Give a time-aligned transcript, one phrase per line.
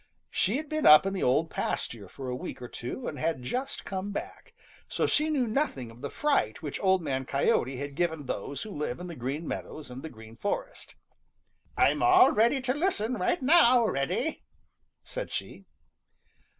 [0.31, 3.43] She had been up in the Old Pasture for a week or two and had
[3.43, 4.55] just come back,
[4.87, 8.71] so she knew nothing of the fright which Old Man Coyote had given those who
[8.71, 10.95] live in the Green Meadows and the Green Forest.
[11.77, 14.41] "I'm already to listen right now, Reddy,"
[15.03, 15.65] said she.